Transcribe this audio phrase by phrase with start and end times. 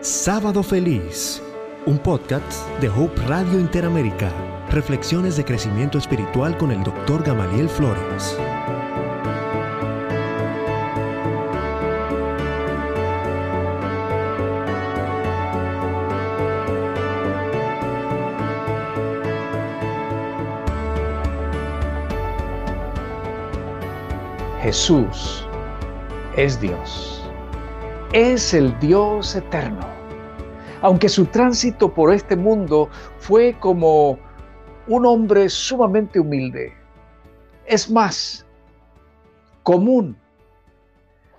[0.00, 1.42] Sábado Feliz,
[1.84, 4.32] un podcast de Hope Radio Interamérica.
[4.70, 7.24] Reflexiones de crecimiento espiritual con el Dr.
[7.24, 8.38] Gamaliel Flores.
[24.62, 25.44] Jesús
[26.36, 27.17] es Dios
[28.12, 29.86] es el Dios eterno.
[30.80, 32.88] Aunque su tránsito por este mundo
[33.18, 34.18] fue como
[34.86, 36.72] un hombre sumamente humilde,
[37.66, 38.46] es más,
[39.62, 40.16] común.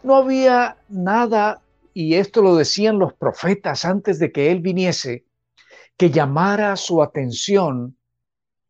[0.04, 5.26] No había nada, y esto lo decían los profetas antes de que él viniese,
[5.98, 7.98] que llamara su atención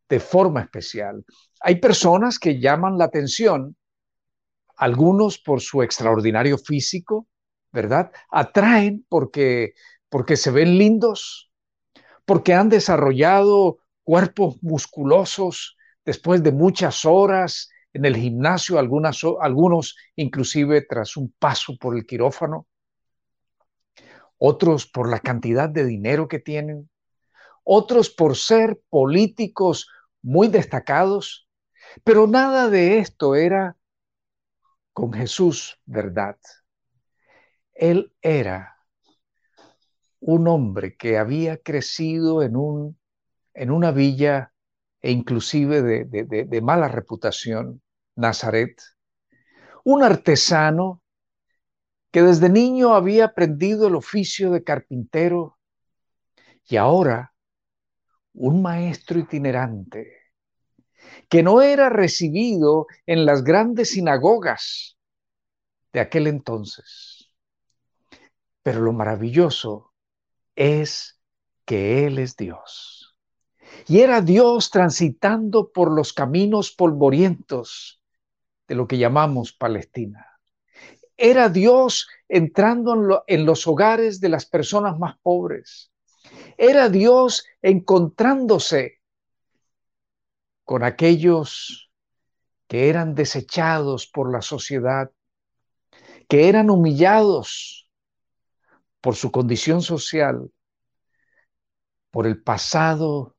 [0.08, 1.26] de forma especial.
[1.60, 3.76] Hay personas que llaman la atención,
[4.78, 7.28] algunos por su extraordinario físico,
[7.72, 8.12] ¿verdad?
[8.30, 9.74] Atraen porque,
[10.10, 11.52] porque se ven lindos,
[12.26, 21.18] porque han desarrollado cuerpos musculosos después de muchas horas en el gimnasio, algunos inclusive tras
[21.18, 22.68] un paso por el quirófano,
[24.38, 26.90] otros por la cantidad de dinero que tienen,
[27.64, 29.90] otros por ser políticos
[30.22, 31.48] muy destacados,
[32.04, 33.78] pero nada de esto era
[34.94, 36.38] con Jesús verdad.
[37.80, 38.76] Él era
[40.20, 43.00] un hombre que había crecido en, un,
[43.54, 44.52] en una villa
[45.02, 47.82] e inclusive de, de mala reputación,
[48.18, 48.82] Nazaret,
[49.86, 51.02] un artesano
[52.12, 55.58] que desde niño había aprendido el oficio de carpintero
[56.68, 57.34] y ahora
[58.34, 60.12] un maestro itinerante
[61.30, 64.98] que no era recibido en las grandes sinagogas
[65.94, 67.19] de aquel entonces
[68.70, 69.96] pero lo maravilloso
[70.56, 71.20] es
[71.66, 73.18] que Él es Dios.
[73.88, 78.00] Y era Dios transitando por los caminos polvorientos
[78.68, 80.40] de lo que llamamos Palestina.
[81.18, 85.92] Era Dios entrando en, los hogares de las personas más pobres.
[86.56, 89.00] Era Dios encontrándose
[90.64, 91.90] con aquellos
[92.68, 95.10] que eran desechados por la sociedad,
[96.28, 97.89] que eran humillados,
[99.02, 100.52] por su condición social,
[102.12, 103.36] por el pasado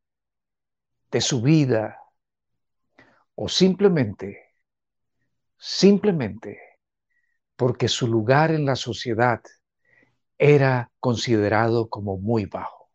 [1.10, 1.98] de su vida,
[3.34, 4.54] o simplemente,
[5.56, 6.60] simplemente
[7.56, 9.43] porque su lugar en la sociedad
[10.38, 12.91] era considerado como muy bajo.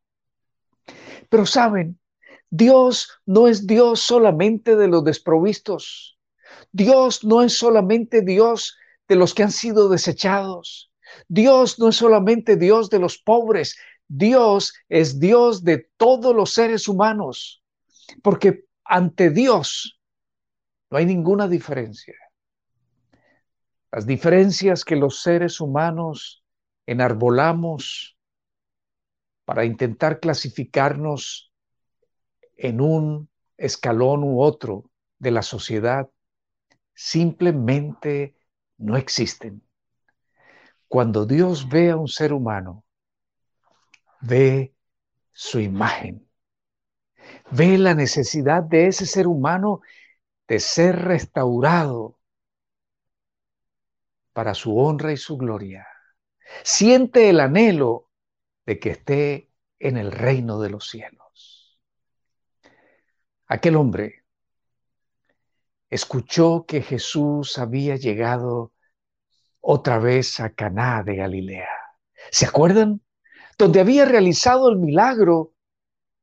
[1.30, 2.00] Pero saben,
[2.50, 6.20] Dios no es Dios solamente de los desprovistos.
[6.72, 8.78] Dios no es solamente Dios
[9.08, 10.92] de los que han sido desechados.
[11.28, 13.78] Dios no es solamente Dios de los pobres,
[14.08, 17.64] Dios es Dios de todos los seres humanos,
[18.22, 20.00] porque ante Dios
[20.90, 22.16] no hay ninguna diferencia.
[23.92, 26.44] Las diferencias que los seres humanos
[26.86, 28.18] enarbolamos
[29.46, 31.52] para intentar clasificarnos
[32.58, 36.10] en un escalón u otro de la sociedad
[36.94, 38.36] simplemente
[38.78, 39.65] no existen.
[40.88, 42.84] Cuando Dios ve a un ser humano,
[44.22, 44.74] ve
[45.32, 46.28] su imagen,
[47.52, 49.82] ve la necesidad de ese ser humano
[50.48, 52.20] de ser restaurado
[54.34, 55.88] para su honra y su gloria.
[56.64, 58.10] Siente el anhelo
[58.66, 61.80] de que esté en el reino de los cielos.
[63.48, 64.26] Aquel hombre
[65.90, 68.74] escuchó que Jesús había llegado
[69.68, 71.68] otra vez a Caná de Galilea.
[72.32, 73.02] ¿Se acuerdan?
[73.58, 75.54] Donde había realizado el milagro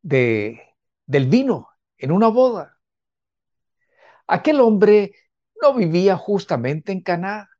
[0.00, 0.62] de,
[1.06, 2.78] del vino en una boda.
[4.28, 5.12] Aquel hombre
[5.60, 7.50] no vivía justamente en Caná,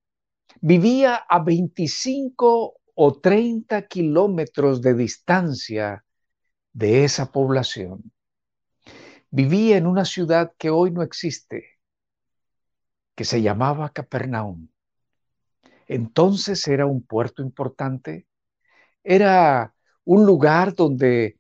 [0.60, 6.04] vivía a 25 o 30 kilómetros de distancia
[6.72, 8.12] de esa población.
[9.30, 11.64] Vivía en una ciudad que hoy no existe,
[13.16, 14.71] que se llamaba Capernaum.
[15.94, 18.26] Entonces era un puerto importante,
[19.04, 19.74] era
[20.04, 21.38] un lugar donde,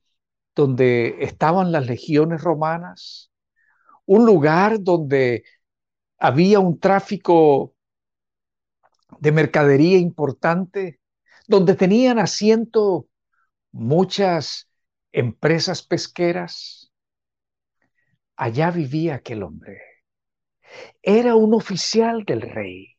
[0.54, 3.32] donde estaban las legiones romanas,
[4.06, 5.44] un lugar donde
[6.18, 7.74] había un tráfico
[9.20, 11.00] de mercadería importante,
[11.46, 13.08] donde tenían asiento
[13.72, 14.68] muchas
[15.12, 16.92] empresas pesqueras.
[18.36, 19.80] Allá vivía aquel hombre.
[21.02, 22.96] Era un oficial del rey.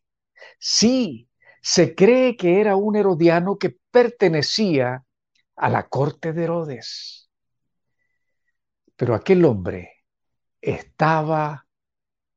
[0.59, 1.29] Sí,
[1.65, 5.05] se cree que era un herodiano que pertenecía
[5.55, 7.29] a la corte de Herodes.
[8.97, 10.03] Pero aquel hombre
[10.59, 11.65] estaba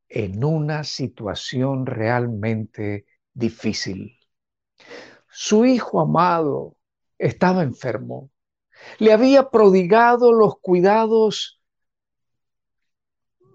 [0.08, 4.16] en una situación realmente difícil.
[5.28, 6.76] Su hijo amado
[7.18, 8.30] estaba enfermo.
[9.00, 11.60] Le había prodigado los cuidados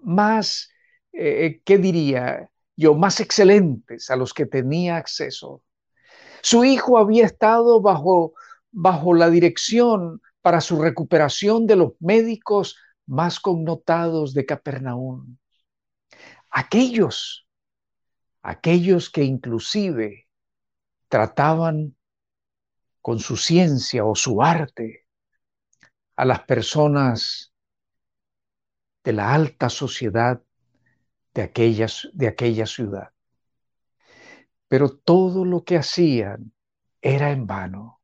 [0.02, 0.68] más,
[1.12, 5.62] eh, ¿qué diría yo?, más excelentes a los que tenía acceso.
[6.42, 8.34] Su hijo había estado bajo,
[8.70, 12.76] bajo la dirección para su recuperación de los médicos
[13.06, 15.36] más connotados de Capernaum.
[16.50, 17.46] Aquellos,
[18.42, 20.28] aquellos que inclusive
[21.08, 21.96] trataban
[23.00, 25.06] con su ciencia o su arte
[26.16, 27.52] a las personas
[29.04, 30.42] de la alta sociedad
[31.34, 33.10] de, aquellas, de aquella ciudad.
[34.68, 36.52] Pero todo lo que hacían
[37.00, 38.00] era en vano.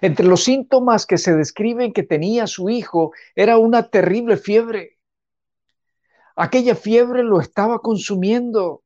[0.00, 4.98] Entre los síntomas que se describen que tenía su hijo era una terrible fiebre.
[6.36, 8.82] Aquella fiebre lo estaba consumiendo.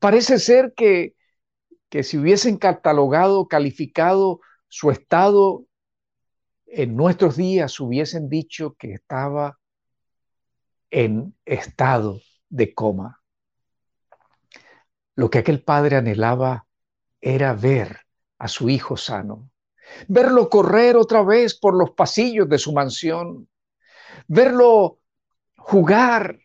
[0.00, 1.14] Parece ser que,
[1.88, 5.64] que si hubiesen catalogado, calificado su estado
[6.66, 9.58] en nuestros días, hubiesen dicho que estaba
[10.90, 13.22] en estado de coma.
[15.14, 16.66] Lo que aquel padre anhelaba
[17.20, 18.00] era ver
[18.38, 19.50] a su hijo sano,
[20.08, 23.48] verlo correr otra vez por los pasillos de su mansión,
[24.28, 25.00] verlo
[25.56, 26.38] jugar,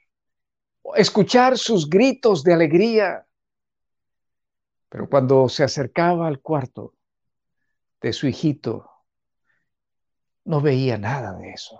[0.96, 3.28] escuchar sus gritos de alegría.
[4.90, 6.96] Pero cuando se acercaba al cuarto
[8.02, 8.90] de su hijito,
[10.46, 11.80] no veía nada de eso.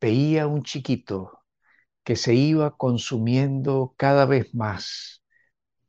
[0.00, 1.39] Veía un chiquito
[2.10, 5.22] que se iba consumiendo cada vez más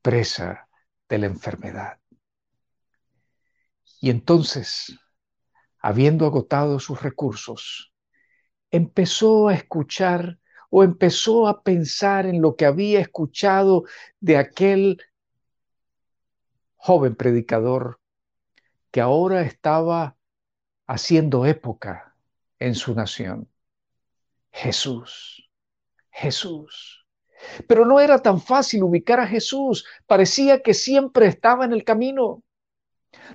[0.03, 0.69] presa
[1.09, 1.99] de la enfermedad.
[3.99, 4.99] Y entonces,
[5.79, 7.91] habiendo agotado sus recursos,
[8.69, 10.37] empezó a escuchar
[10.69, 13.85] o empezó a pensar en lo que había escuchado
[14.19, 15.01] de aquel
[16.75, 17.99] joven predicador
[18.91, 20.17] que ahora estaba
[20.85, 22.15] haciendo época
[22.59, 23.49] en su nación.
[24.51, 25.47] Jesús,
[26.11, 27.05] Jesús.
[27.67, 32.43] Pero no era tan fácil ubicar a Jesús, parecía que siempre estaba en el camino.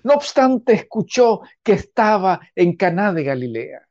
[0.05, 3.89] No obstante, escuchó que estaba en Caná de Galilea.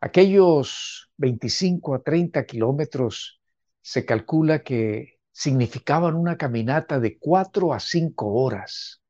[0.00, 3.40] Aquellos 25 a 30 kilómetros
[3.80, 9.02] se calcula que significaban una caminata de cuatro a cinco horas.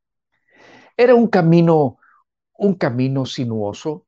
[0.96, 1.98] Era un camino,
[2.54, 4.07] un camino sinuoso.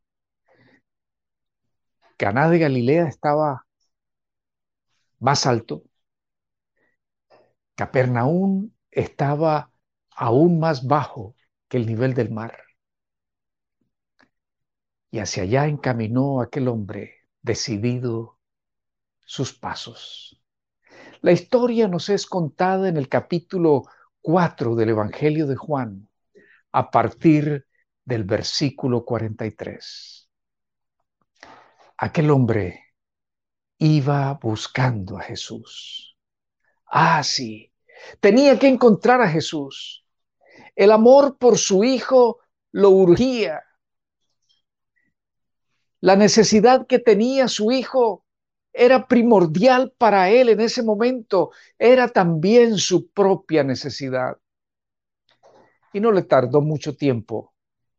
[2.20, 3.67] Caná de Galilea estaba
[5.20, 5.84] más alto.
[7.75, 9.72] Capernaum estaba
[10.11, 11.34] aún más bajo
[11.67, 12.58] que el nivel del mar.
[15.11, 18.38] Y hacia allá encaminó aquel hombre decidido
[19.25, 20.43] sus pasos.
[21.22, 23.84] La historia nos es contada en el capítulo
[24.20, 26.06] 4 del Evangelio de Juan,
[26.70, 27.67] a partir
[28.05, 30.19] del versículo 43.
[32.02, 32.94] Aquel hombre
[33.76, 36.17] iba buscando a Jesús.
[36.87, 37.70] Ah, sí,
[38.20, 40.02] tenía que encontrar a Jesús.
[40.75, 42.41] El amor por su hijo
[42.72, 43.63] lo urgía.
[46.01, 48.24] La necesidad que tenía su hijo
[48.72, 54.39] era primordial para él en ese momento, era también su propia necesidad.
[55.93, 57.53] Y no le tardó mucho tiempo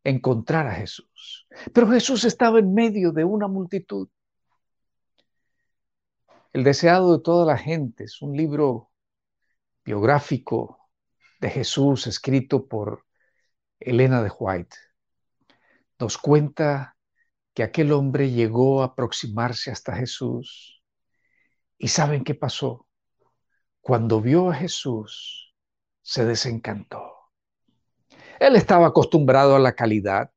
[0.04, 1.41] encontrar a Jesús.
[1.74, 4.10] Pero Jesús estaba en medio de una multitud.
[6.54, 8.92] El deseado de toda la gente es un libro
[9.86, 10.90] biográfico
[11.40, 13.06] de Jesús escrito por
[13.80, 14.76] Elena de White.
[16.00, 16.98] Nos cuenta
[17.54, 20.82] que aquel hombre llegó a aproximarse hasta Jesús.
[21.78, 22.88] ¿Y saben qué pasó?
[23.82, 25.56] Cuando vio a Jesús,
[26.02, 27.12] se desencantó.
[28.40, 30.32] Él estaba acostumbrado a la calidad.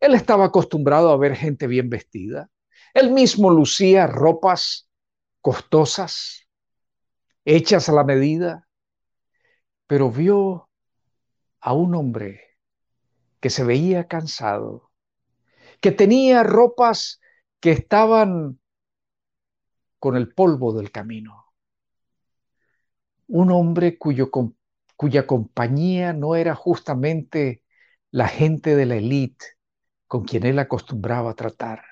[0.00, 2.50] Él estaba acostumbrado a ver gente bien vestida.
[2.94, 4.88] Él mismo lucía ropas
[5.40, 6.48] costosas,
[7.44, 8.68] hechas a la medida,
[9.86, 10.68] pero vio
[11.60, 12.42] a un hombre
[13.40, 14.90] que se veía cansado,
[15.80, 17.20] que tenía ropas
[17.60, 18.58] que estaban
[19.98, 21.46] con el polvo del camino.
[23.26, 27.62] Un hombre cuya compañía no era justamente
[28.10, 29.57] la gente de la élite
[30.08, 31.84] con quien él acostumbraba a tratar.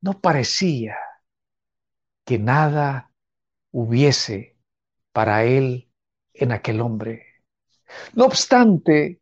[0.00, 0.96] No parecía
[2.24, 3.10] que nada
[3.72, 4.56] hubiese
[5.12, 5.90] para él
[6.32, 7.26] en aquel hombre.
[8.14, 9.20] No obstante,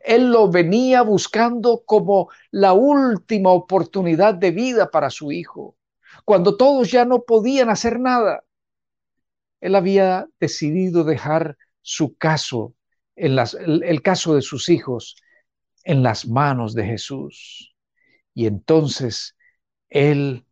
[0.00, 5.76] Él lo venía buscando como la última oportunidad de vida para su hijo,
[6.24, 8.44] cuando todos ya no podían hacer nada.
[9.60, 12.74] Él había decidido dejar su caso,
[13.16, 15.16] el caso de sus hijos,
[15.84, 17.74] en las manos de Jesús.
[18.34, 19.36] Y entonces
[19.88, 20.46] Él,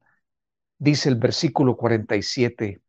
[0.79, 2.81] dice el versículo 47,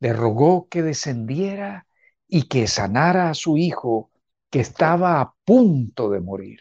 [0.00, 1.86] le rogó que descendiera
[2.28, 4.10] y que sanara a su hijo
[4.50, 6.60] que estaba a punto de morir,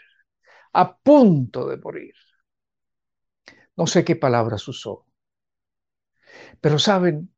[0.73, 2.13] a punto de morir.
[3.75, 5.05] No sé qué palabras usó,
[6.61, 7.33] pero saben,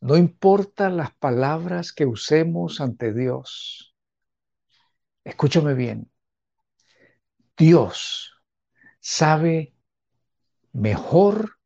[0.00, 3.94] no importa las palabras que usemos ante Dios.
[5.24, 6.10] Escúchame bien.
[7.56, 8.32] Dios
[9.00, 9.74] sabe
[10.72, 11.56] mejor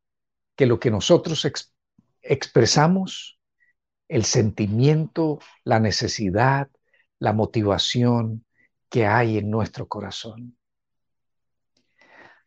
[0.57, 1.47] que lo que nosotros
[2.23, 3.39] expresamos
[4.09, 6.69] el sentimiento, la necesidad,
[7.19, 8.45] la motivación
[8.89, 10.57] que hay en nuestro corazón.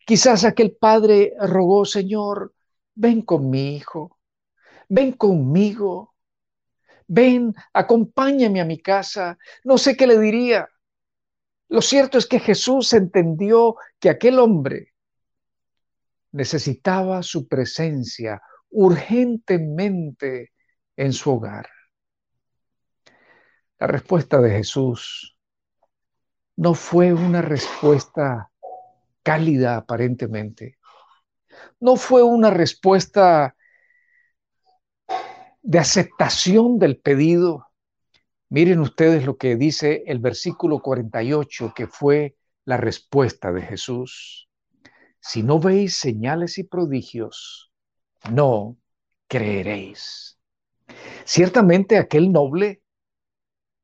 [0.05, 2.53] Quizás aquel padre rogó, Señor,
[2.95, 4.19] ven con mi hijo,
[4.89, 6.15] ven conmigo,
[7.07, 9.37] ven, acompáñame a mi casa.
[9.63, 10.67] No sé qué le diría.
[11.71, 14.93] Lo cierto es que Jesús entendió que aquel hombre
[16.33, 20.51] necesitaba su presencia urgentemente
[20.97, 21.69] en su hogar.
[23.79, 25.37] La respuesta de Jesús
[26.57, 28.51] no fue una respuesta
[29.23, 30.77] cálida aparentemente.
[31.79, 33.55] No fue una respuesta
[35.61, 37.70] de aceptación del pedido.
[38.51, 44.49] Miren ustedes lo que dice el versículo 48, que fue la respuesta de Jesús.
[45.21, 47.71] Si no veis señales y prodigios,
[48.29, 48.75] no
[49.29, 50.37] creeréis.
[51.23, 52.83] Ciertamente aquel noble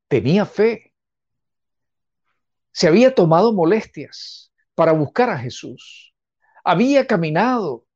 [0.06, 0.92] tenía fe.
[2.70, 6.14] Se había tomado molestias para buscar a Jesús.
[6.62, 7.86] Había caminado,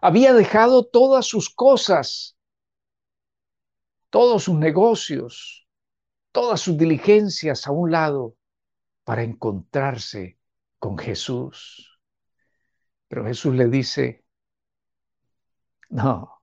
[0.00, 2.38] había dejado todas sus cosas,
[4.10, 5.66] todos sus negocios,
[6.32, 8.36] todas sus diligencias a un lado
[9.04, 10.38] para encontrarse
[10.78, 12.00] con Jesús.
[13.08, 14.24] Pero Jesús le dice,
[15.88, 16.42] no,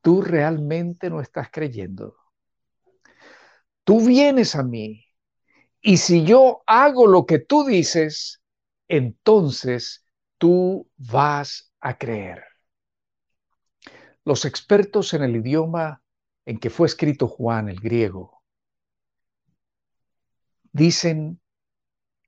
[0.00, 2.16] tú realmente no estás creyendo.
[3.84, 5.04] Tú vienes a mí
[5.80, 8.42] y si yo hago lo que tú dices,
[8.88, 10.04] entonces
[10.38, 12.44] tú vas a creer.
[14.24, 16.02] Los expertos en el idioma
[16.44, 18.41] en que fue escrito Juan, el griego,
[20.72, 21.40] dicen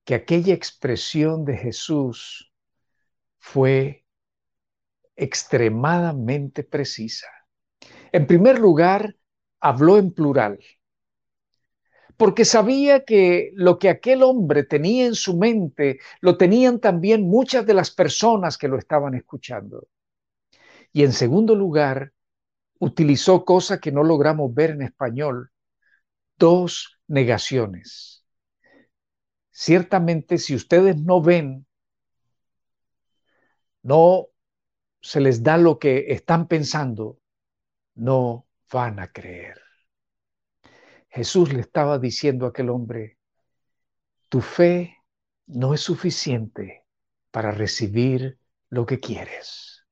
[0.05, 2.53] que aquella expresión de Jesús
[3.39, 4.05] fue
[5.17, 7.29] extremadamente precisa.
[8.13, 9.17] En primer lugar,
[9.61, 10.59] habló en plural,
[12.17, 17.67] porque sabía que lo que aquel hombre tenía en su mente lo tenían también muchas
[17.67, 19.89] de las personas que lo estaban escuchando.
[20.93, 22.13] Y en segundo lugar,
[22.79, 25.51] utilizó cosa que no logramos ver en español,
[26.37, 28.24] dos negaciones.
[29.56, 31.64] Ciertamente, si ustedes no ven,
[33.82, 34.26] no
[35.00, 37.20] se les da lo que están pensando,
[37.94, 39.61] no van a creer.
[41.08, 43.16] Jesús le estaba diciendo a aquel hombre,
[44.28, 44.96] tu fe
[45.46, 46.84] no es suficiente
[47.30, 49.87] para recibir lo que quieres.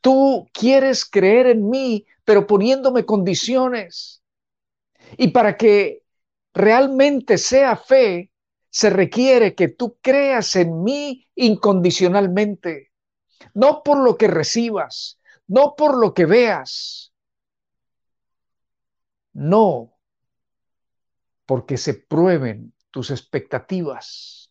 [0.00, 4.22] Tú quieres creer en mí, pero poniéndome condiciones.
[5.18, 6.01] Y para que
[6.54, 8.32] realmente sea fe,
[8.70, 12.92] se requiere que tú creas en mí incondicionalmente,
[13.54, 17.12] no por lo que recibas, no por lo que veas,
[19.34, 19.98] no
[21.46, 24.50] porque se prueben tus expectativas.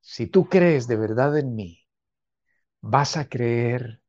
[0.00, 1.86] Si tú crees de verdad en mí,
[2.80, 4.02] vas a creer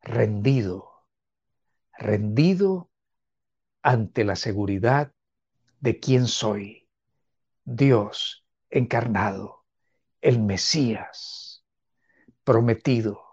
[0.00, 0.92] rendido,
[1.98, 2.90] rendido
[3.82, 5.12] ante la seguridad
[5.80, 6.88] de quién soy,
[7.64, 9.64] Dios encarnado,
[10.20, 11.64] el Mesías
[12.44, 13.28] prometido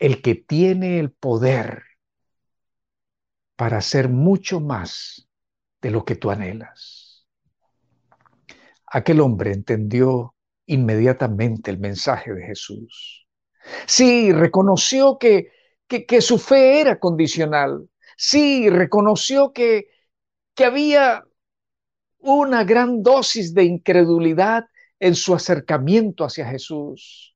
[0.00, 1.82] el que tiene el poder
[3.54, 5.28] para hacer mucho más
[5.82, 7.28] de lo que tú anhelas.
[8.86, 10.34] Aquel hombre entendió
[10.66, 13.28] inmediatamente el mensaje de Jesús.
[13.86, 15.52] Sí, reconoció que,
[15.86, 17.88] que, su fe era condicional.
[18.16, 19.88] Sí, reconoció que,
[20.54, 21.24] que había
[22.18, 24.66] una gran dosis de incredulidad
[24.98, 27.30] en su acercamiento hacia Jesús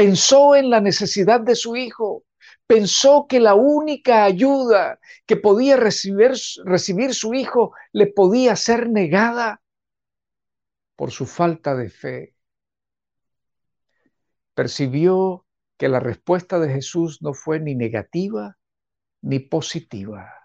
[0.00, 2.24] pensó en la necesidad de su hijo,
[2.66, 6.32] pensó que la única ayuda que podía recibir,
[6.64, 9.60] recibir su hijo le podía ser negada
[10.96, 12.34] por su falta de fe.
[14.54, 18.56] Percibió que la respuesta de Jesús no fue ni negativa
[19.20, 20.39] ni positiva.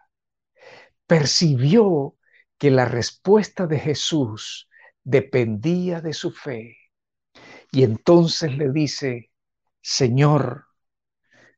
[1.07, 2.15] Percibió
[2.57, 4.69] que la respuesta de Jesús
[5.03, 6.77] dependía de su fe.
[7.71, 9.31] Y entonces le dice,
[9.81, 10.65] Señor,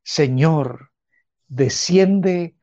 [0.02, 0.90] Señor,
[1.46, 2.56] desciende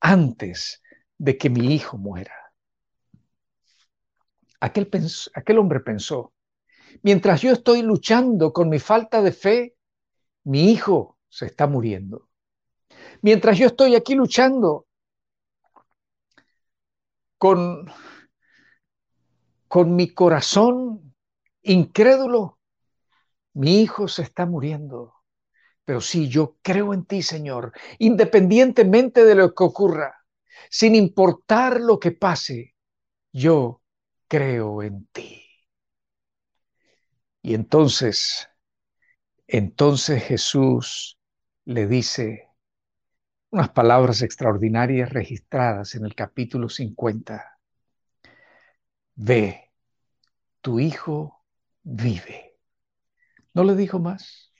[0.00, 0.82] antes
[1.18, 2.34] de que mi hijo muera.
[4.60, 4.90] Aquel,
[5.34, 6.32] aquel, hombre pensó,
[7.02, 9.76] mientras yo estoy luchando con mi falta de fe,
[10.44, 12.28] mi hijo se está muriendo.
[13.22, 14.86] Mientras yo estoy aquí luchando
[17.44, 17.92] con,
[19.68, 21.14] con mi corazón
[21.60, 22.58] incrédulo,
[23.52, 25.12] mi hijo se está muriendo.
[25.84, 30.24] Pero sí, yo creo en ti, Señor, independientemente de lo que ocurra,
[30.70, 32.76] sin importar lo que pase,
[33.30, 33.82] yo
[34.26, 35.44] creo en ti.
[37.42, 38.48] Y entonces,
[39.46, 41.18] entonces Jesús
[41.66, 42.48] le dice
[43.54, 47.56] unas palabras extraordinarias registradas en el capítulo 50.
[49.14, 49.70] Ve,
[50.60, 51.44] tu hijo
[51.84, 52.58] vive.
[53.52, 54.52] ¿No le dijo más?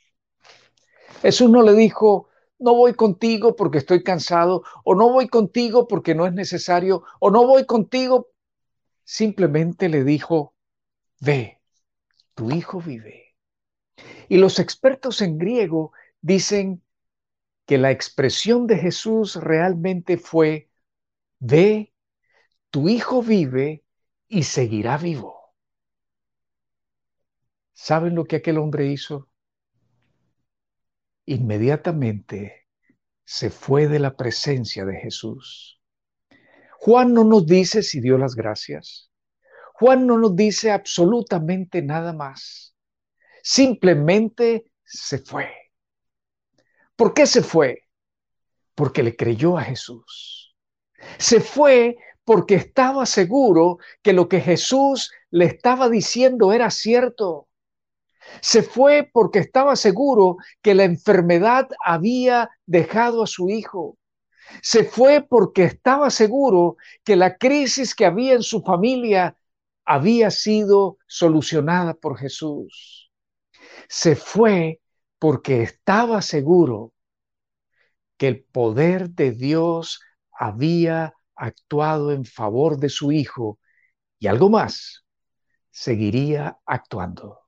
[1.23, 2.29] Jesús no le dijo,
[2.61, 7.33] no voy contigo porque estoy cansado, o no voy contigo porque no es necesario, o
[7.33, 8.29] no voy contigo.
[9.03, 10.55] Simplemente le dijo,
[11.19, 11.61] ve,
[12.35, 13.35] tu hijo vive.
[14.29, 16.84] Y los expertos en griego dicen
[17.67, 20.71] que la expresión de Jesús realmente fue,
[21.39, 21.95] ve,
[22.71, 23.85] tu hijo vive
[24.29, 25.55] y seguirá vivo.
[27.73, 29.29] ¿Saben lo que aquel hombre hizo?
[31.27, 32.69] Inmediatamente
[33.25, 35.81] se fue de la presencia de Jesús.
[36.79, 39.11] Juan no nos dice si dio las gracias.
[39.75, 42.77] Juan no nos dice absolutamente nada más.
[43.43, 45.64] Simplemente se fue.
[46.97, 47.89] ¿Por qué se fue?
[48.75, 50.55] Porque le creyó a Jesús.
[51.19, 57.49] Se fue porque estaba seguro que lo que Jesús le estaba diciendo era cierto.
[58.41, 63.99] Se fue porque estaba seguro que la enfermedad había dejado a su hijo.
[64.63, 69.37] Se fue porque estaba seguro que la crisis que había en su familia
[69.85, 73.11] había sido solucionada por Jesús.
[73.89, 74.81] Se fue
[75.25, 76.93] porque estaba seguro
[78.19, 83.59] que el poder de Dios había actuado en favor de su hijo
[84.19, 85.07] y algo más,
[85.71, 87.41] seguiría actuando.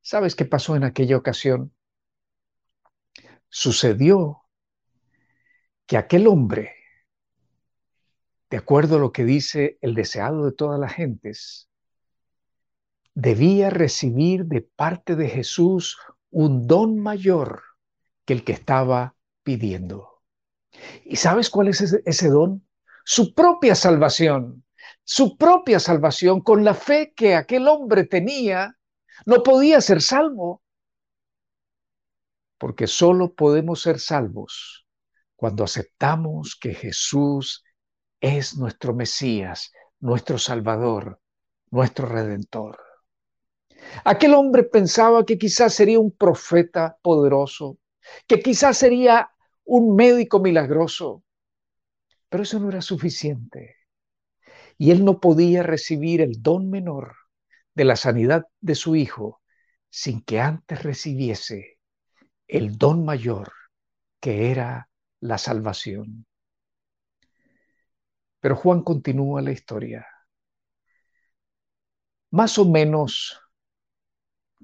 [0.00, 1.72] ¿Sabes qué pasó en aquella ocasión?
[3.48, 4.42] Sucedió
[5.86, 6.74] que aquel hombre,
[8.50, 11.70] de acuerdo a lo que dice el deseado de todas las gentes,
[13.14, 15.96] debía recibir de parte de Jesús
[16.36, 17.62] un don mayor
[18.26, 20.20] que el que estaba pidiendo.
[21.02, 22.68] ¿Y sabes cuál es ese, don?
[23.06, 24.62] Su propia salvación,
[25.02, 28.76] su propia salvación con la fe que aquel hombre tenía
[29.24, 30.62] no podía ser salvo.
[32.58, 34.86] Porque solo podemos ser salvos
[35.36, 37.64] cuando aceptamos que Jesús
[38.20, 41.18] es nuestro Mesías, nuestro Salvador,
[41.70, 42.85] nuestro Redentor.
[44.04, 47.78] Aquel hombre pensaba que quizás sería un profeta poderoso,
[48.26, 49.30] que quizás sería
[49.64, 51.24] un médico milagroso,
[52.28, 53.76] pero eso no era suficiente.
[54.78, 57.16] Y él no podía recibir el don menor
[57.74, 59.40] de la sanidad de su hijo
[59.90, 61.78] sin que antes recibiese
[62.46, 63.52] el don mayor
[64.20, 64.88] que era
[65.20, 66.26] la salvación.
[68.40, 70.06] Pero Juan continúa la historia.
[72.30, 73.40] Más o menos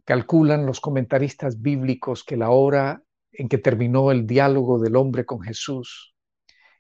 [0.05, 3.03] calculan los comentaristas bíblicos que la hora
[3.33, 6.15] en que terminó el diálogo del hombre con Jesús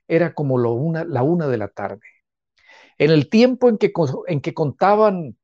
[0.06, 2.06] era como la una de la tarde.
[2.98, 3.92] En el tiempo en que,
[4.26, 5.36] en que contaban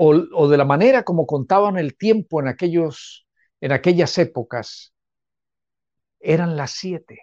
[0.00, 3.26] o, de la manera como contaban el tiempo en, aquellos,
[3.60, 4.94] en aquellas épocas,
[6.20, 7.20] eran las siete.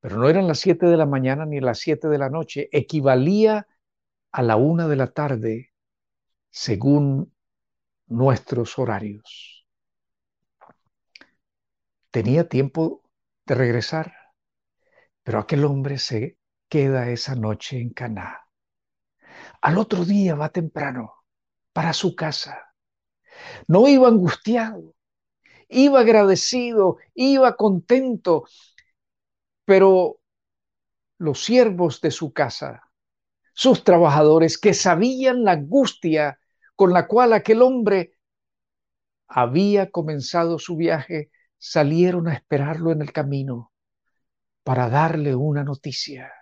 [0.00, 3.66] Pero no eran las siete de la mañana ni las siete de la noche, equivalía
[4.32, 5.72] a la una de la tarde
[6.50, 7.32] según
[8.08, 9.66] nuestros horarios.
[12.10, 13.02] Tenía tiempo
[13.46, 14.14] de regresar,
[15.22, 18.46] pero aquel hombre se queda esa noche en Caná.
[19.60, 21.14] Al otro día va temprano
[21.72, 22.74] para su casa.
[23.66, 24.94] No iba angustiado,
[25.68, 28.44] iba agradecido, iba contento,
[29.64, 30.20] pero
[31.18, 32.90] los siervos de su casa,
[33.52, 36.37] sus trabajadores que sabían la angustia
[36.78, 38.12] con la cual aquel hombre
[39.26, 43.72] había comenzado su viaje, salieron a esperarlo en el camino
[44.62, 46.32] para darle una noticia.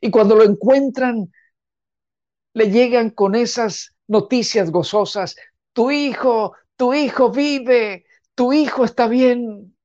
[0.00, 1.32] Y cuando lo encuentran,
[2.54, 5.34] le llegan con esas noticias gozosas.
[5.72, 9.76] Tu hijo, tu hijo vive, tu hijo está bien.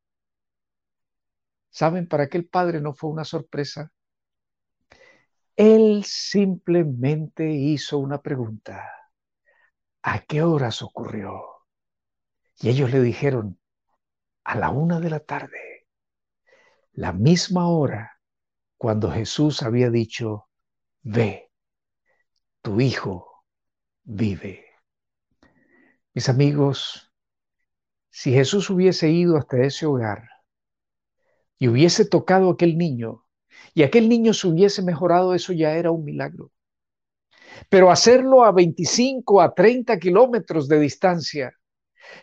[1.72, 3.91] ¿Saben para qué el padre no fue una sorpresa?
[5.56, 9.03] Él simplemente hizo una pregunta.
[10.04, 11.44] ¿A qué horas ocurrió?
[12.60, 13.60] Y ellos le dijeron,
[14.44, 15.88] a la una de la tarde,
[16.92, 18.20] la misma hora
[18.78, 20.50] cuando Jesús había dicho,
[21.02, 21.52] ve,
[22.62, 23.46] tu hijo
[24.04, 24.66] vive.
[26.13, 27.13] Mis amigos,
[28.10, 30.28] si Jesús hubiese ido hasta ese hogar
[31.58, 33.26] y hubiese tocado a aquel niño,
[33.74, 36.52] y aquel niño se hubiese mejorado, eso ya era un milagro.
[37.70, 41.54] Pero hacerlo a 25, a 30 kilómetros de distancia,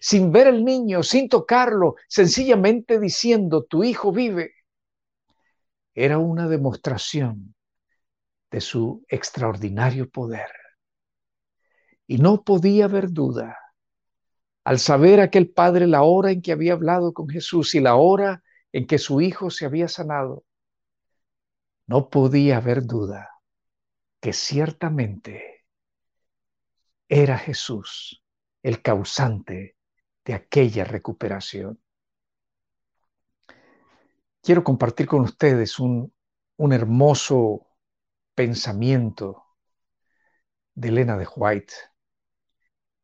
[0.01, 4.53] sin ver al niño, sin tocarlo, sencillamente diciendo, tu hijo vive,
[5.95, 7.55] era una demostración
[8.51, 10.51] de su extraordinario poder.
[12.07, 13.57] Y no podía haber duda
[14.64, 18.43] al saber aquel padre la hora en que había hablado con Jesús y la hora
[18.73, 20.45] en que su hijo se había sanado,
[21.87, 23.31] no podía haber duda
[24.20, 25.64] que ciertamente
[27.09, 28.22] era Jesús
[28.62, 29.76] el causante
[30.24, 31.80] de aquella recuperación.
[34.42, 36.12] Quiero compartir con ustedes un,
[36.56, 37.66] un hermoso
[38.35, 39.44] pensamiento
[40.74, 41.72] de Elena de White,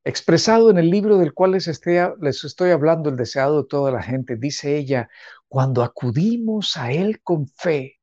[0.05, 4.03] expresado en el libro del cual les, les estoy hablando, El deseado de toda la
[4.03, 4.37] gente.
[4.37, 5.11] Dice ella,
[5.49, 8.01] cuando acudimos a Él con fe,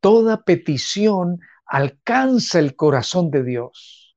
[0.00, 4.16] toda petición alcanza el corazón de Dios.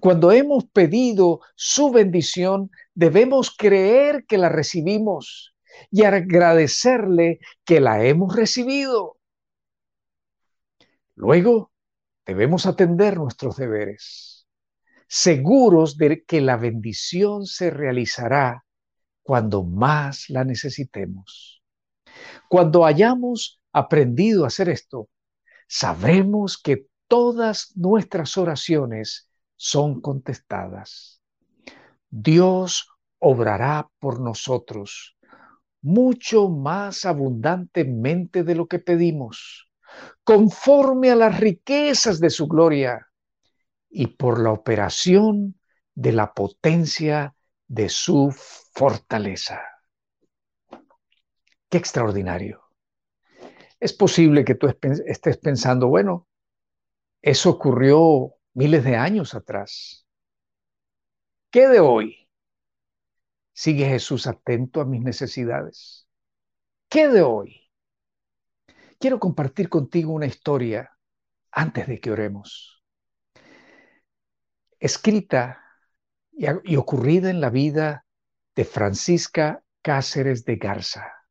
[0.00, 5.54] Cuando hemos pedido su bendición, debemos creer que la recibimos
[5.90, 9.18] y agradecerle que la hemos recibido.
[11.14, 11.72] Luego,
[12.26, 14.46] debemos atender nuestros deberes,
[15.06, 18.64] seguros de que la bendición se realizará
[19.22, 21.62] cuando más la necesitemos.
[22.48, 25.08] Cuando hayamos aprendido a hacer esto,
[25.72, 31.22] sabremos que todas nuestras oraciones son contestadas.
[32.10, 35.16] Dios obrará por nosotros
[35.80, 39.70] mucho más abundantemente de lo que pedimos,
[40.24, 43.08] conforme a las riquezas de su gloria
[43.88, 45.58] y por la operación
[45.94, 47.34] de la potencia
[47.66, 48.30] de su
[48.74, 49.62] fortaleza.
[51.70, 52.61] Qué extraordinario.
[53.82, 56.28] Es posible que tú estés pensando, bueno,
[57.20, 60.06] eso ocurrió miles de años atrás.
[61.50, 62.30] ¿Qué de hoy?
[63.52, 66.06] ¿Sigue Jesús atento a mis necesidades?
[66.88, 67.72] ¿Qué de hoy?
[69.00, 70.96] Quiero compartir contigo una historia
[71.50, 72.84] antes de que oremos.
[74.78, 75.60] Escrita
[76.30, 78.06] y, ocurrida en la vida
[78.54, 81.21] de Francisca Cáceres de Garza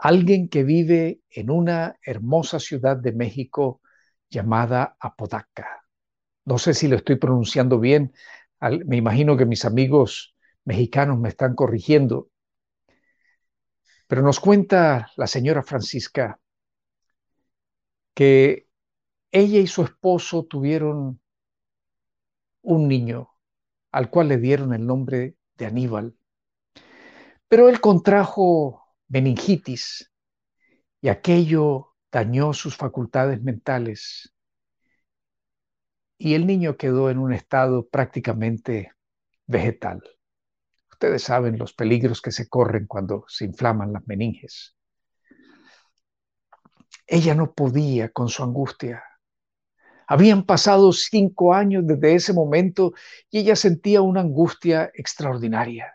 [0.00, 3.82] alguien que vive en una hermosa ciudad de México
[4.30, 5.84] llamada Apodaca.
[6.46, 8.14] No sé si lo estoy pronunciando bien,
[8.86, 10.34] me imagino que mis amigos
[10.64, 12.30] mexicanos me están corrigiendo,
[14.06, 16.40] pero nos cuenta la señora Francisca
[18.14, 18.66] que
[19.30, 21.20] ella y su esposo tuvieron
[22.62, 23.30] un niño
[23.92, 26.16] al cual le dieron el nombre de Aníbal,
[27.48, 30.10] pero él contrajo meningitis
[31.02, 34.32] y aquello dañó sus facultades mentales
[36.16, 38.92] y el niño quedó en un estado prácticamente
[39.46, 40.02] vegetal.
[40.90, 44.76] Ustedes saben los peligros que se corren cuando se inflaman las meninges.
[47.06, 49.02] Ella no podía con su angustia.
[50.06, 52.92] Habían pasado cinco años desde ese momento
[53.30, 55.94] y ella sentía una angustia extraordinaria.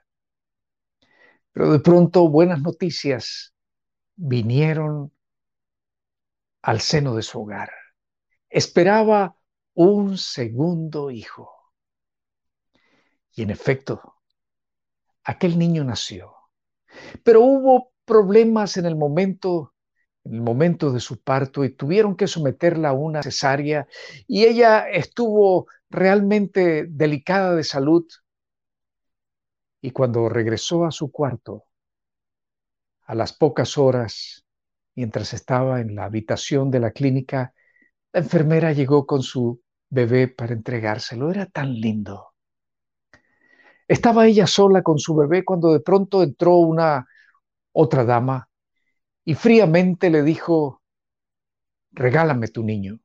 [1.55, 3.55] Pero de pronto buenas noticias
[4.17, 5.13] vinieron
[6.61, 7.71] al seno de su hogar.
[8.49, 9.37] Esperaba
[9.73, 11.49] un segundo hijo.
[13.31, 14.15] Y en efecto,
[15.23, 16.35] aquel niño nació.
[17.23, 19.73] Pero hubo problemas en el momento
[20.25, 23.87] en el momento de su parto y tuvieron que someterla a una cesárea
[24.27, 28.05] y ella estuvo realmente delicada de salud
[29.85, 31.65] Y cuando regresó a su cuarto,
[33.03, 34.43] a las pocas horas,
[34.95, 37.53] mientras estaba en la habitación de la clínica,
[38.11, 41.29] la enfermera llegó con su bebé para entregárselo.
[41.29, 42.29] Era tan lindo.
[43.87, 47.07] Estaba ella sola con su bebé cuando de pronto entró una
[47.71, 48.49] otra dama
[49.23, 50.81] y fríamente le dijo,
[51.91, 53.01] regálame tu niño.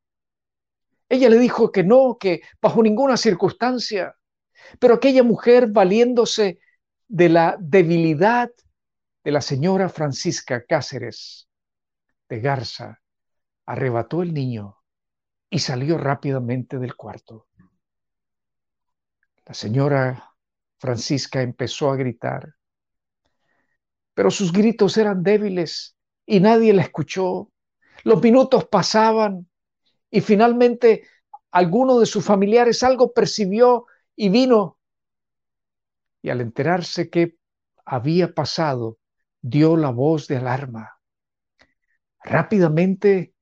[1.10, 4.16] Ella le dijo que no, que bajo ninguna circunstancia,
[4.78, 6.58] pero aquella mujer, valiéndose
[7.10, 8.52] de la debilidad
[9.24, 11.48] de la señora Francisca Cáceres
[12.28, 13.02] de Garza,
[13.66, 14.78] arrebató el niño
[15.50, 17.48] y salió rápidamente del cuarto.
[19.44, 20.36] La señora
[20.78, 22.54] Francisca empezó a gritar,
[24.14, 25.96] pero sus gritos eran débiles
[26.26, 27.50] y nadie la escuchó.
[28.04, 29.50] Los minutos pasaban
[30.12, 31.08] y finalmente
[31.50, 34.76] alguno de sus familiares algo percibió y vino.
[36.22, 37.36] Y al enterarse que
[37.84, 38.98] había pasado,
[39.40, 41.00] dio la voz de alarma.
[42.22, 43.34] Rápidamente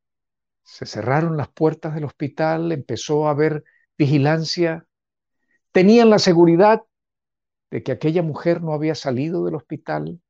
[0.63, 3.65] se cerraron las puertas del hospital, empezó a haber
[3.97, 4.87] vigilancia.
[5.73, 6.83] Tenían la seguridad
[7.71, 10.21] de que aquella mujer no había salido del hospital,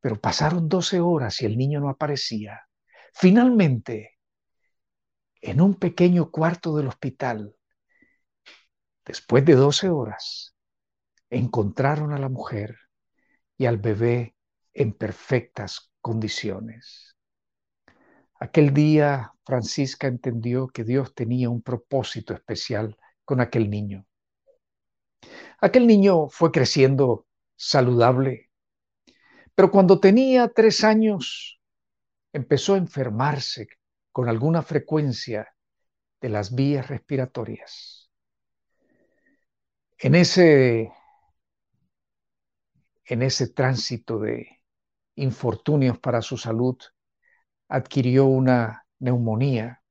[0.00, 2.68] pero pasaron 12 horas y el niño no aparecía.
[3.12, 4.18] Finalmente,
[5.40, 7.56] en un pequeño cuarto del hospital,
[9.04, 10.54] después de 12 horas,
[11.30, 12.78] encontraron a la mujer
[13.56, 14.34] y al bebé
[14.72, 17.16] en perfectas condiciones.
[18.40, 24.06] Aquel día Francisca entendió que Dios tenía un propósito especial con aquel niño.
[25.60, 28.50] Aquel niño fue creciendo saludable,
[29.54, 31.60] pero cuando tenía tres años
[32.32, 33.66] empezó a enfermarse
[34.12, 35.52] con alguna frecuencia
[36.20, 38.10] de las vías respiratorias.
[39.98, 40.92] En ese,
[43.08, 44.60] en ese tránsito de
[45.16, 46.76] infortunios para su salud,
[47.68, 49.82] adquirió una neumonía.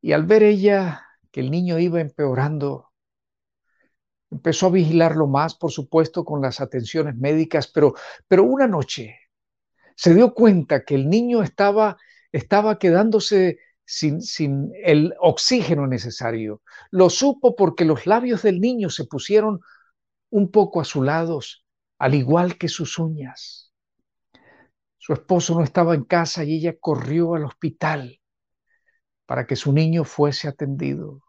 [0.00, 2.92] Y al ver ella que el niño iba empeorando,
[4.30, 7.94] empezó a vigilarlo más, por supuesto, con las atenciones médicas, pero,
[8.26, 9.18] pero una noche
[9.94, 11.98] se dio cuenta que el niño estaba,
[12.32, 16.62] estaba quedándose sin, sin el oxígeno necesario.
[16.90, 19.60] Lo supo porque los labios del niño se pusieron
[20.30, 21.65] un poco azulados,
[21.98, 23.72] al igual que sus uñas.
[24.98, 28.20] Su esposo no estaba en casa y ella corrió al hospital
[29.24, 31.22] para que su niño fuese atendido.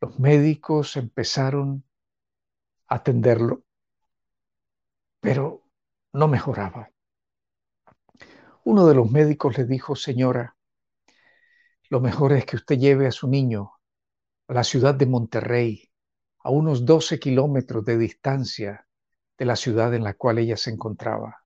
[0.00, 1.84] Los médicos empezaron
[2.88, 3.64] a atenderlo,
[5.20, 5.64] pero
[6.12, 6.90] no mejoraba.
[8.64, 10.56] Uno de los médicos le dijo, señora,
[11.88, 13.72] lo mejor es que usted lleve a su niño
[14.48, 15.90] a la ciudad de Monterrey,
[16.40, 18.85] a unos 12 kilómetros de distancia
[19.38, 21.44] de la ciudad en la cual ella se encontraba.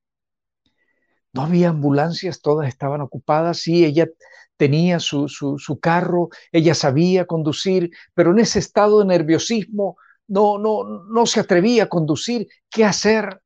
[1.33, 3.59] No había ambulancias, todas estaban ocupadas.
[3.59, 4.09] Sí, ella
[4.57, 10.85] tenía su, su, carro, ella sabía conducir, pero en ese estado de nerviosismo no, no,
[10.85, 12.49] no se atrevía a conducir.
[12.69, 13.41] ¿Qué hacer?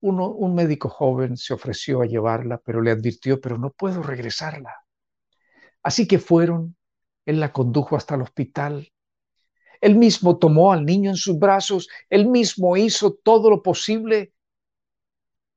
[0.00, 4.74] Un médico joven se ofreció a llevarla, pero le advirtió, pero no puedo regresarla.
[5.82, 6.76] Así que fueron,
[7.24, 8.91] él la condujo hasta el hospital.
[9.82, 14.32] Él mismo tomó al niño en sus brazos, él mismo hizo todo lo posible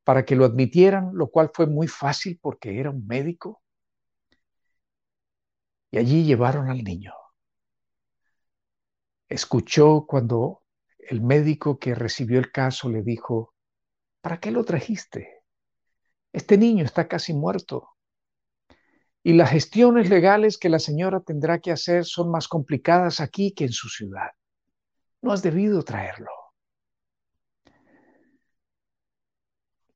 [0.03, 3.61] para que lo admitieran, lo cual fue muy fácil porque era un médico.
[5.91, 7.13] Y allí llevaron al niño.
[9.29, 10.63] Escuchó cuando
[10.97, 13.53] el médico que recibió el caso le dijo,
[14.21, 15.43] ¿para qué lo trajiste?
[16.33, 17.94] Este niño está casi muerto.
[19.25, 23.63] Y las gestiones legales que la señora tendrá que hacer son más complicadas aquí que
[23.63, 24.29] en su ciudad.
[25.23, 26.29] No has debido traerlo.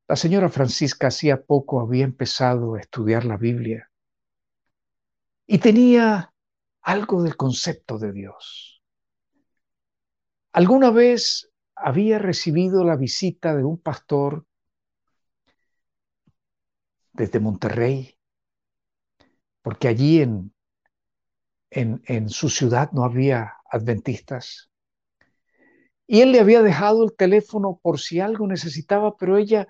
[0.07, 3.91] La señora Francisca hacía poco había empezado a estudiar la Biblia
[5.45, 6.33] y tenía
[6.81, 8.81] algo del concepto de Dios.
[10.53, 14.47] Alguna vez había recibido la visita de un pastor
[17.13, 18.18] desde Monterrey,
[19.61, 20.53] porque allí en,
[21.71, 24.71] en, su ciudad no había adventistas.
[26.07, 29.67] Y él le había dejado el teléfono por si algo necesitaba, pero ella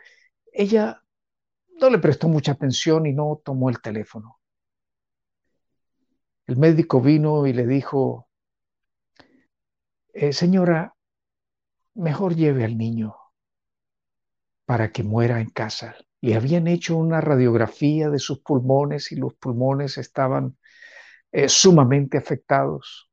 [0.54, 1.04] ella
[1.80, 4.40] no le prestó mucha atención y no tomó el teléfono.
[6.48, 8.28] El médico vino y le dijo,
[10.14, 10.96] eh, señora,
[11.94, 13.16] mejor lleve al niño
[14.66, 15.96] para que muera en casa.
[16.22, 20.58] Le habían hecho una radiografía de sus pulmones y los pulmones estaban
[21.32, 23.10] eh, sumamente afectados.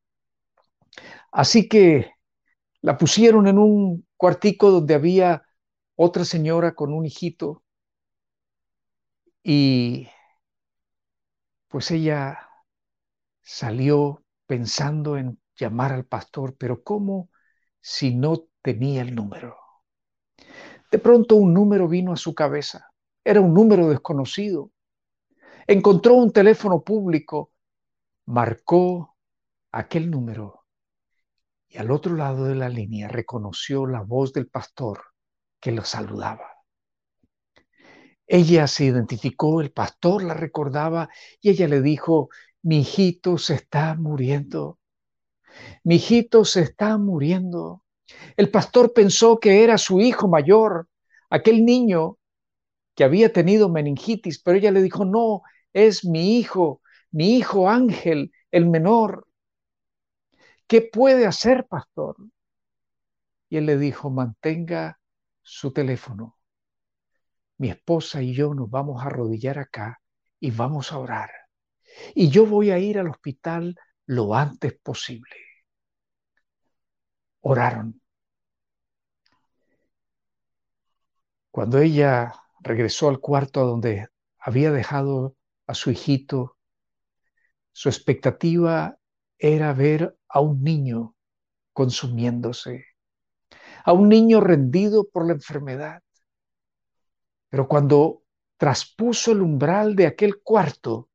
[1.33, 2.12] Así que
[2.83, 5.45] La pusieron en un cuartico donde había
[5.97, 7.64] otra señora con un hijito
[9.45, 10.09] y
[11.69, 12.38] pues ella
[13.42, 17.31] salió pensando en llamar al pastor, pero ¿cómo
[17.81, 19.57] si no tenía el número?
[20.90, 22.90] De pronto un número vino a su cabeza.
[23.26, 24.70] Era un número desconocido.
[25.66, 27.50] Encontró un teléfono público,
[28.26, 29.16] marcó
[29.72, 30.64] aquel número
[31.68, 35.06] y al otro lado de la línea reconoció la voz del pastor
[35.58, 36.52] que lo saludaba.
[38.28, 41.08] Ella se identificó, el pastor la recordaba
[41.40, 42.28] y ella le dijo,
[42.62, 44.78] mi hijito se está muriendo.
[45.82, 47.82] Mi hijito se está muriendo.
[48.36, 50.86] El pastor pensó que era su hijo mayor,
[51.28, 52.18] aquel niño
[52.96, 56.80] que había tenido meningitis, pero ella le dijo, no, es mi hijo,
[57.12, 59.28] mi hijo Ángel, el menor.
[60.66, 62.16] ¿Qué puede hacer, pastor?
[63.50, 64.98] Y él le dijo, mantenga
[65.42, 66.38] su teléfono.
[67.59, 70.00] Mi esposa y yo nos vamos a arrodillar acá
[70.40, 71.30] y vamos a orar.
[72.14, 75.37] Y yo voy a ir al hospital lo antes posible.
[77.42, 78.00] Oraron.
[81.50, 82.32] Cuando ella
[82.66, 86.57] regresó al cuarto donde había dejado a su hijito,
[87.72, 88.98] su expectativa
[89.38, 91.14] era ver a un niño
[91.72, 92.85] consumiéndose,
[93.85, 96.02] a un niño rendido por la enfermedad.
[97.48, 98.22] Pero cuando
[98.57, 101.11] traspuso el umbral de aquel cuarto,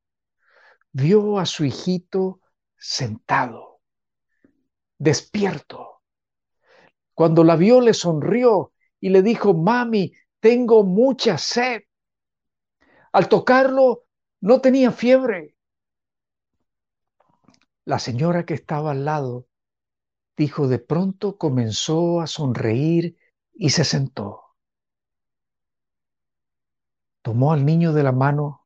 [0.94, 2.40] vio a su hijito
[2.78, 3.82] sentado,
[4.98, 6.02] despierto.
[7.14, 11.84] Cuando la vio le sonrió y le dijo, mami, tengo mucha sed.
[13.14, 14.06] Al tocarlo
[14.42, 15.56] no tenía fiebre.
[17.86, 19.48] La señora que estaba al lado
[20.36, 23.18] dijo, de pronto comenzó a sonreír
[23.54, 24.42] y se sentó.
[27.22, 28.66] Tomó al niño de la mano,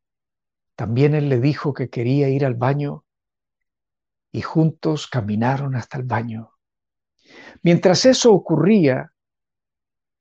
[0.75, 3.05] también él le dijo que quería ir al baño
[4.31, 6.51] y juntos caminaron hasta el baño.
[7.63, 9.14] Mientras eso ocurría,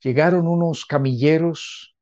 [0.05, 1.97] llegaron unos camilleros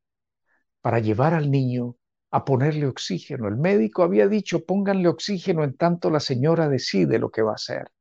[0.80, 1.96] para llevar al niño
[2.32, 3.46] a ponerle oxígeno.
[3.46, 7.54] El médico había dicho, pónganle oxígeno en tanto la señora decide lo que va a
[7.54, 7.92] hacer.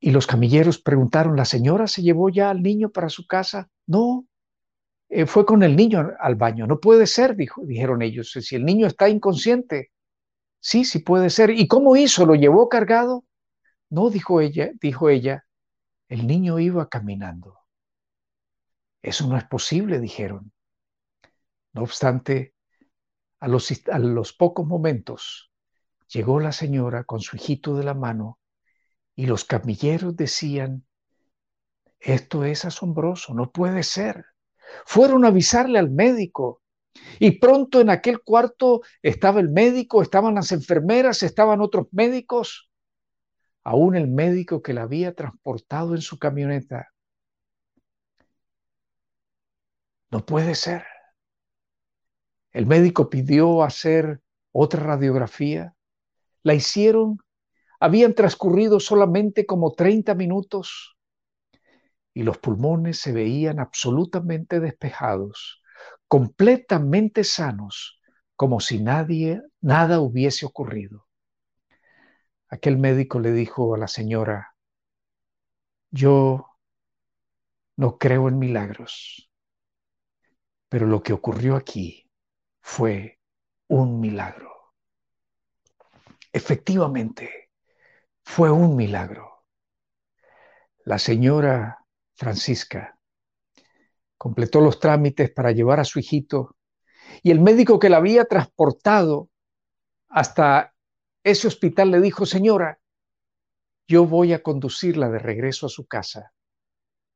[0.00, 3.70] Y los camilleros preguntaron, ¿la señora se llevó ya al niño para su casa?
[3.86, 4.26] No,
[5.08, 6.66] eh, fue con el niño al baño.
[6.66, 9.92] No puede ser, dijo, dijeron ellos, si el niño está inconsciente.
[10.58, 11.50] Sí, sí puede ser.
[11.50, 12.26] ¿Y cómo hizo?
[12.26, 13.24] ¿Lo llevó cargado?
[13.90, 15.44] No, dijo ella, dijo ella,
[16.12, 17.60] el niño iba caminando.
[19.00, 20.52] Eso no es posible, dijeron.
[21.72, 22.54] No obstante,
[23.40, 25.50] a los, pocos momentos
[26.12, 28.38] llegó la señora con su hijito de la mano
[29.16, 30.84] y los camilleros decían,
[31.98, 34.26] esto es asombroso, no puede ser.
[34.84, 36.60] Fueron a avisarle al médico
[37.20, 42.70] y pronto en aquel cuarto estaba el médico, estaban las enfermeras, estaban otros médicos,
[43.64, 46.88] aún el médico que la había transportado en su camioneta.
[50.10, 50.84] No puede ser.
[52.52, 54.20] El médico pidió hacer
[54.52, 55.74] otra radiografía.
[56.42, 57.18] La hicieron
[57.82, 60.96] habían transcurrido solamente como 30 minutos
[62.14, 65.60] y los pulmones se veían absolutamente despejados,
[66.06, 67.98] completamente sanos,
[68.36, 71.06] como si nadie, nada hubiese ocurrido.
[72.52, 74.54] Aquel médico le dijo a la señora,
[75.90, 76.50] yo
[77.78, 79.30] no creo en milagros,
[80.68, 82.10] pero lo que ocurrió aquí
[82.60, 83.18] fue
[83.68, 84.74] un milagro.
[86.30, 87.48] Efectivamente,
[88.22, 89.46] fue un milagro.
[90.84, 91.86] La señora
[92.16, 92.98] Francisca
[94.18, 96.58] completó los trámites para llevar a su hijito
[97.22, 99.30] y el médico que la había transportado
[100.10, 100.71] hasta
[101.24, 102.80] ese hospital le dijo, señora,
[103.86, 106.32] yo voy a conducirla de regreso a su casa.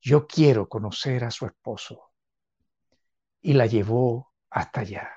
[0.01, 2.13] Yo quiero conocer a su esposo.
[3.41, 5.11] Y la llevó hasta allá.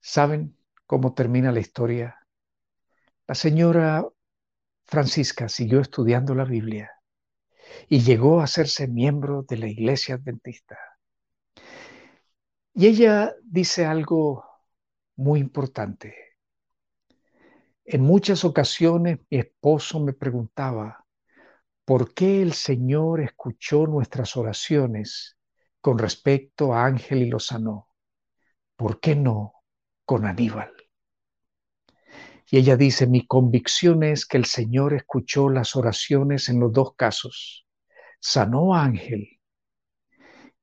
[0.00, 0.56] ¿Saben
[0.86, 2.18] cómo termina la historia?
[3.26, 4.06] La señora
[4.86, 6.90] Francisca siguió estudiando la Biblia
[7.88, 10.78] y llegó a hacerse miembro de la iglesia adventista.
[12.74, 14.44] Y ella dice algo
[15.16, 16.23] muy importante.
[17.86, 21.04] En muchas ocasiones mi esposo me preguntaba,
[21.84, 25.36] ¿por qué el Señor escuchó nuestras oraciones
[25.82, 27.88] con respecto a Ángel y lo sanó?
[28.74, 29.52] ¿Por qué no
[30.06, 30.72] con Aníbal?
[32.50, 36.94] Y ella dice, mi convicción es que el Señor escuchó las oraciones en los dos
[36.96, 37.66] casos.
[38.18, 39.40] Sanó a Ángel.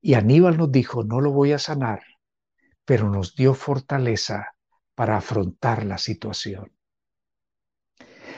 [0.01, 2.01] Y Aníbal nos dijo, no lo voy a sanar,
[2.84, 4.55] pero nos dio fortaleza
[4.95, 6.72] para afrontar la situación.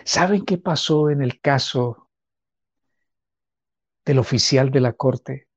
[0.06, 2.10] ¿Saben qué pasó en el caso
[4.06, 5.47] del oficial de la corte?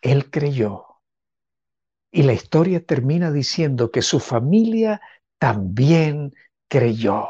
[0.00, 0.86] Él creyó.
[2.10, 5.00] Y la historia termina diciendo que su familia
[5.38, 6.34] también
[6.68, 7.28] creyó.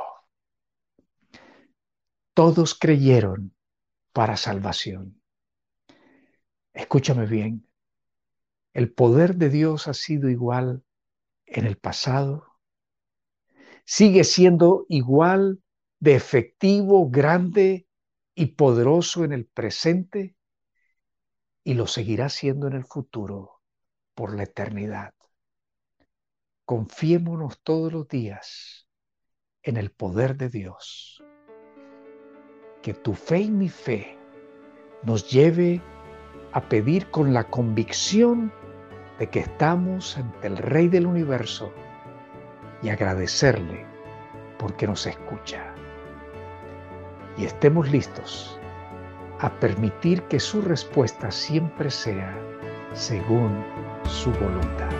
[2.34, 3.54] Todos creyeron
[4.12, 5.22] para salvación.
[6.72, 7.68] Escúchame bien,
[8.72, 10.82] el poder de Dios ha sido igual
[11.44, 12.51] en el pasado,
[13.84, 15.62] sigue siendo igual
[16.00, 17.86] de efectivo, grande
[18.34, 20.36] y poderoso en el presente
[21.64, 23.60] y lo seguirá siendo en el futuro
[24.14, 25.14] por la eternidad.
[26.64, 28.88] Confiémonos todos los días
[29.62, 31.22] en el poder de Dios.
[32.82, 34.16] Que tu fe y mi fe
[35.04, 35.80] nos lleve
[36.52, 38.52] a pedir con la convicción
[39.18, 41.72] de que estamos ante el Rey del universo
[42.82, 43.86] y agradecerle
[44.58, 45.72] porque nos escucha.
[47.36, 48.58] Y estemos listos
[49.40, 52.36] a permitir que su respuesta siempre sea
[52.92, 53.64] según
[54.06, 54.90] su voluntad.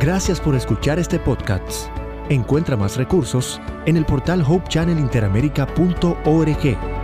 [0.00, 1.88] Gracias por escuchar este podcast.
[2.28, 6.95] Encuentra más recursos en el portal hopechannelinteramerica.org